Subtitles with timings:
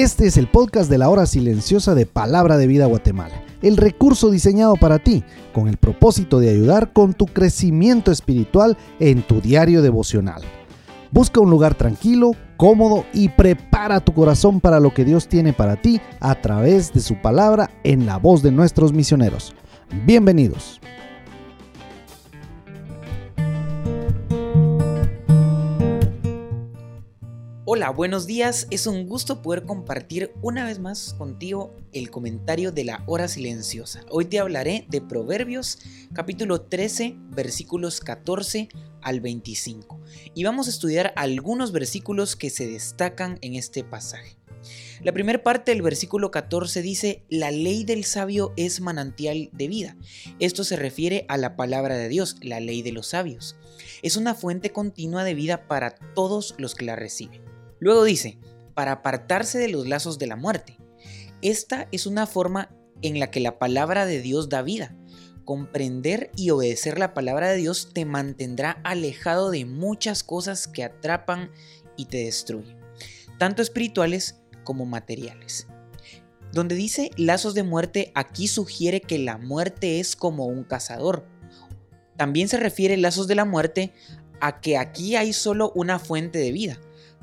[0.00, 4.30] Este es el podcast de la hora silenciosa de Palabra de Vida Guatemala, el recurso
[4.30, 5.22] diseñado para ti
[5.52, 10.40] con el propósito de ayudar con tu crecimiento espiritual en tu diario devocional.
[11.10, 15.76] Busca un lugar tranquilo, cómodo y prepara tu corazón para lo que Dios tiene para
[15.76, 19.52] ti a través de su palabra en la voz de nuestros misioneros.
[20.06, 20.80] Bienvenidos.
[27.66, 28.66] Hola, buenos días.
[28.70, 34.00] Es un gusto poder compartir una vez más contigo el comentario de la hora silenciosa.
[34.08, 35.78] Hoy te hablaré de Proverbios
[36.14, 38.70] capítulo 13 versículos 14
[39.02, 40.00] al 25
[40.34, 44.38] y vamos a estudiar algunos versículos que se destacan en este pasaje.
[45.02, 49.96] La primera parte del versículo 14 dice, la ley del sabio es manantial de vida.
[50.38, 53.56] Esto se refiere a la palabra de Dios, la ley de los sabios.
[54.02, 57.49] Es una fuente continua de vida para todos los que la reciben.
[57.80, 58.38] Luego dice,
[58.74, 60.78] para apartarse de los lazos de la muerte.
[61.42, 62.70] Esta es una forma
[63.02, 64.94] en la que la palabra de Dios da vida.
[65.44, 71.50] Comprender y obedecer la palabra de Dios te mantendrá alejado de muchas cosas que atrapan
[71.96, 72.78] y te destruyen,
[73.38, 75.66] tanto espirituales como materiales.
[76.52, 81.26] Donde dice lazos de muerte, aquí sugiere que la muerte es como un cazador.
[82.16, 83.92] También se refiere lazos de la muerte
[84.40, 86.80] a que aquí hay solo una fuente de vida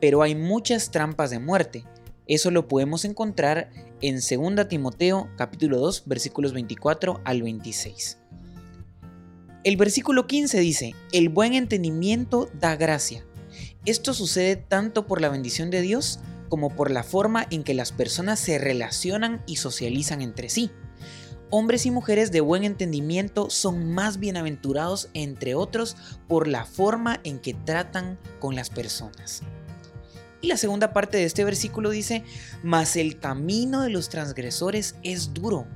[0.00, 1.84] pero hay muchas trampas de muerte.
[2.26, 3.70] Eso lo podemos encontrar
[4.00, 8.18] en 2 Timoteo capítulo 2 versículos 24 al 26.
[9.62, 13.26] El versículo 15 dice, el buen entendimiento da gracia.
[13.84, 17.92] Esto sucede tanto por la bendición de Dios como por la forma en que las
[17.92, 20.70] personas se relacionan y socializan entre sí.
[21.50, 25.96] Hombres y mujeres de buen entendimiento son más bienaventurados, entre otros,
[26.28, 29.42] por la forma en que tratan con las personas.
[30.40, 32.24] Y la segunda parte de este versículo dice,
[32.62, 35.66] mas el camino de los transgresores es duro.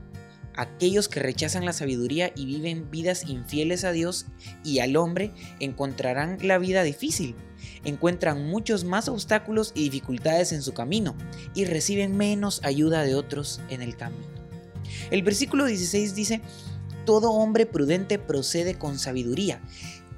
[0.56, 4.26] Aquellos que rechazan la sabiduría y viven vidas infieles a Dios
[4.62, 7.34] y al hombre encontrarán la vida difícil.
[7.84, 11.16] Encuentran muchos más obstáculos y dificultades en su camino
[11.54, 14.28] y reciben menos ayuda de otros en el camino.
[15.10, 16.40] El versículo 16 dice,
[17.04, 19.60] todo hombre prudente procede con sabiduría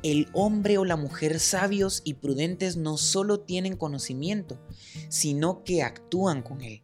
[0.03, 4.61] el hombre o la mujer sabios y prudentes no solo tienen conocimiento,
[5.09, 6.83] sino que actúan con él.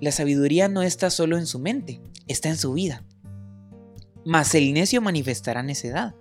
[0.00, 3.04] La sabiduría no está solo en su mente, está en su vida.
[4.24, 6.14] Mas el necio manifestará necedad.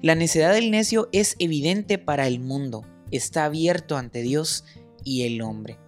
[0.00, 4.64] La necedad del necio es evidente para el mundo, está abierto ante Dios
[5.04, 5.78] y el hombre.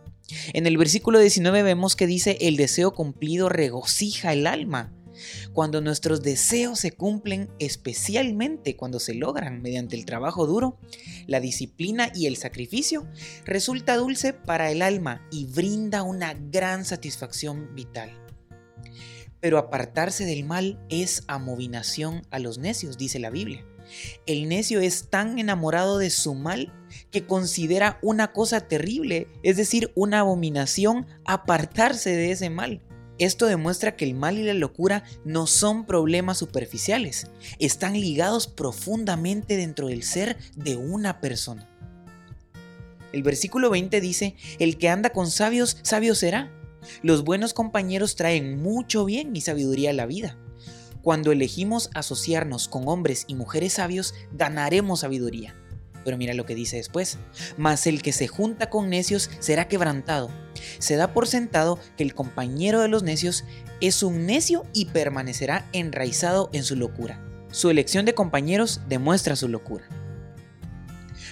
[0.53, 4.93] En el versículo 19 vemos que dice, el deseo cumplido regocija el alma.
[5.53, 10.79] Cuando nuestros deseos se cumplen, especialmente cuando se logran mediante el trabajo duro,
[11.27, 13.07] la disciplina y el sacrificio,
[13.45, 18.13] resulta dulce para el alma y brinda una gran satisfacción vital.
[19.41, 23.65] Pero apartarse del mal es amovinación a los necios, dice la Biblia.
[24.27, 26.73] El necio es tan enamorado de su mal
[27.11, 32.81] que considera una cosa terrible, es decir, una abominación, apartarse de ese mal.
[33.19, 39.57] Esto demuestra que el mal y la locura no son problemas superficiales, están ligados profundamente
[39.57, 41.69] dentro del ser de una persona.
[43.13, 46.51] El versículo 20 dice, el que anda con sabios, sabio será.
[47.03, 50.37] Los buenos compañeros traen mucho bien y sabiduría a la vida.
[51.01, 55.55] Cuando elegimos asociarnos con hombres y mujeres sabios, ganaremos sabiduría.
[56.05, 57.19] Pero mira lo que dice después.
[57.57, 60.31] Mas el que se junta con necios será quebrantado.
[60.79, 63.45] Se da por sentado que el compañero de los necios
[63.81, 67.21] es un necio y permanecerá enraizado en su locura.
[67.51, 69.89] Su elección de compañeros demuestra su locura.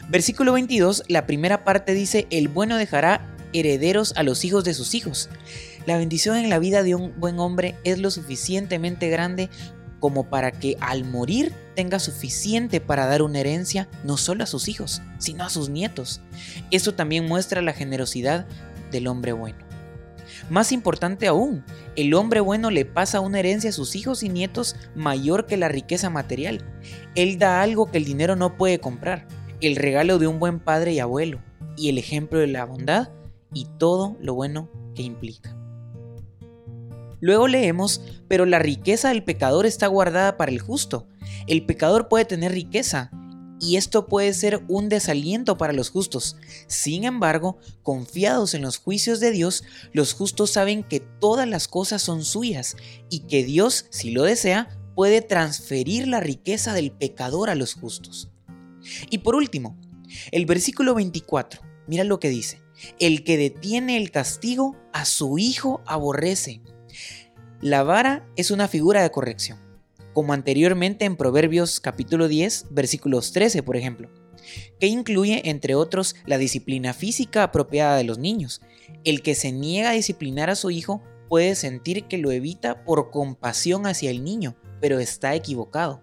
[0.09, 4.95] Versículo 22, la primera parte dice, el bueno dejará herederos a los hijos de sus
[4.95, 5.29] hijos.
[5.87, 9.51] La bendición en la vida de un buen hombre es lo suficientemente grande
[10.03, 14.67] como para que al morir tenga suficiente para dar una herencia no solo a sus
[14.67, 16.21] hijos, sino a sus nietos.
[16.73, 18.45] Eso también muestra la generosidad
[18.91, 19.59] del hombre bueno.
[20.51, 21.65] Más importante aún,
[21.95, 25.69] el hombre bueno le pasa una herencia a sus hijos y nietos mayor que la
[25.69, 26.65] riqueza material.
[27.15, 29.29] Él da algo que el dinero no puede comprar,
[29.61, 31.41] el regalo de un buen padre y abuelo,
[31.77, 33.11] y el ejemplo de la bondad
[33.55, 35.62] y todo lo bueno que implica.
[37.23, 41.09] Luego leemos, pero la riqueza del pecador está guardada para el justo.
[41.47, 43.13] El pecador puede tener riqueza
[43.61, 46.37] y esto puede ser un desaliento para los justos.
[46.67, 52.03] Sin embargo, confiados en los juicios de Dios, los justos saben que todas las cosas
[52.03, 52.77] son suyas
[53.09, 58.33] y que Dios, si lo desea, puede transferir la riqueza del pecador a los justos.
[59.11, 59.79] Y por último,
[60.33, 62.61] el versículo 24, mira lo que dice.
[62.99, 66.63] El que detiene el castigo a su hijo aborrece.
[67.63, 69.57] La vara es una figura de corrección,
[70.15, 74.11] como anteriormente en Proverbios capítulo 10, versículos 13, por ejemplo,
[74.81, 78.63] que incluye, entre otros, la disciplina física apropiada de los niños.
[79.05, 83.13] El que se niega a disciplinar a su hijo puede sentir que lo evita por
[83.13, 86.03] compasión hacia el niño, pero está equivocado.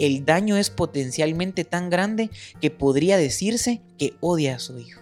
[0.00, 2.28] El daño es potencialmente tan grande
[2.60, 5.00] que podría decirse que odia a su hijo.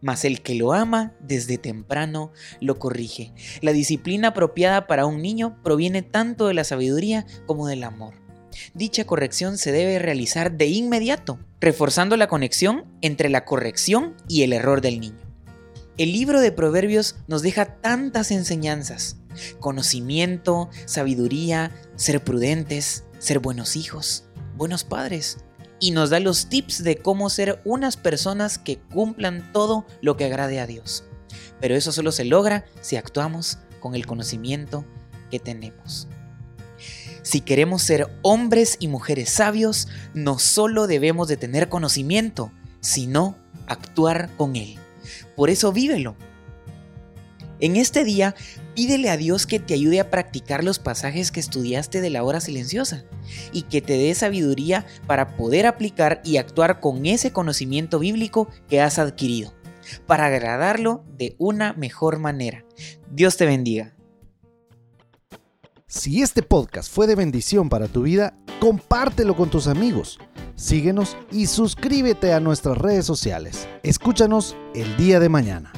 [0.00, 3.32] Mas el que lo ama desde temprano lo corrige.
[3.60, 8.14] La disciplina apropiada para un niño proviene tanto de la sabiduría como del amor.
[8.74, 14.52] Dicha corrección se debe realizar de inmediato, reforzando la conexión entre la corrección y el
[14.52, 15.30] error del niño.
[15.98, 19.18] El libro de Proverbios nos deja tantas enseñanzas,
[19.58, 24.24] conocimiento, sabiduría, ser prudentes, ser buenos hijos,
[24.56, 25.38] buenos padres,
[25.80, 30.26] y nos da los tips de cómo ser unas personas que cumplan todo lo que
[30.26, 31.04] agrade a Dios.
[31.60, 34.84] Pero eso solo se logra si actuamos con el conocimiento
[35.30, 36.06] que tenemos.
[37.22, 43.36] Si queremos ser hombres y mujeres sabios, no solo debemos de tener conocimiento, sino
[43.66, 44.78] actuar con él.
[45.36, 46.16] Por eso vívelo.
[47.60, 48.34] En este día,
[48.74, 52.40] pídele a Dios que te ayude a practicar los pasajes que estudiaste de la hora
[52.40, 53.04] silenciosa
[53.52, 58.80] y que te dé sabiduría para poder aplicar y actuar con ese conocimiento bíblico que
[58.80, 59.52] has adquirido,
[60.06, 62.64] para agradarlo de una mejor manera.
[63.10, 63.94] Dios te bendiga.
[65.86, 70.18] Si este podcast fue de bendición para tu vida, compártelo con tus amigos.
[70.54, 73.68] Síguenos y suscríbete a nuestras redes sociales.
[73.82, 75.72] Escúchanos el día de mañana.